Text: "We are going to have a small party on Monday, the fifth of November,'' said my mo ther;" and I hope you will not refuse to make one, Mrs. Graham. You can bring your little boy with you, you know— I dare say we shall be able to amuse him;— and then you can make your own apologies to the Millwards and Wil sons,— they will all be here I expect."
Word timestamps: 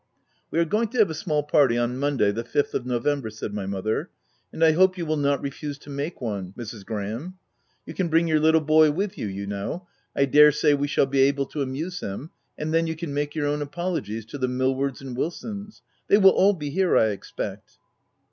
"We 0.49 0.57
are 0.57 0.65
going 0.65 0.87
to 0.87 0.97
have 0.97 1.11
a 1.11 1.13
small 1.13 1.43
party 1.43 1.77
on 1.77 1.95
Monday, 1.99 2.31
the 2.31 2.43
fifth 2.43 2.73
of 2.73 2.87
November,'' 2.87 3.29
said 3.29 3.53
my 3.53 3.67
mo 3.67 3.83
ther;" 3.83 4.09
and 4.51 4.63
I 4.63 4.71
hope 4.71 4.97
you 4.97 5.05
will 5.05 5.15
not 5.15 5.43
refuse 5.43 5.77
to 5.77 5.91
make 5.91 6.19
one, 6.19 6.55
Mrs. 6.57 6.83
Graham. 6.83 7.35
You 7.85 7.93
can 7.93 8.07
bring 8.07 8.27
your 8.27 8.39
little 8.39 8.61
boy 8.61 8.89
with 8.89 9.15
you, 9.15 9.27
you 9.27 9.45
know— 9.45 9.85
I 10.15 10.25
dare 10.25 10.51
say 10.53 10.73
we 10.73 10.87
shall 10.87 11.05
be 11.05 11.19
able 11.19 11.45
to 11.45 11.61
amuse 11.61 11.99
him;— 11.99 12.31
and 12.57 12.73
then 12.73 12.87
you 12.87 12.95
can 12.95 13.13
make 13.13 13.35
your 13.35 13.45
own 13.45 13.61
apologies 13.61 14.25
to 14.25 14.39
the 14.39 14.47
Millwards 14.47 15.01
and 15.01 15.15
Wil 15.15 15.29
sons,— 15.29 15.83
they 16.07 16.17
will 16.17 16.31
all 16.31 16.53
be 16.53 16.71
here 16.71 16.97
I 16.97 17.09
expect." 17.09 17.77